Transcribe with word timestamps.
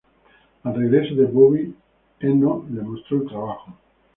Al 0.63 0.73
regreso 0.75 1.13
de 1.13 1.27
Bowie, 1.27 1.71
Eno 2.21 2.65
le 2.71 2.81
mostró 2.81 3.21
el 3.21 3.27
trabajo. 3.27 3.77